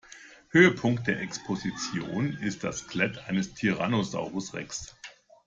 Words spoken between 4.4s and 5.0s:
Rex.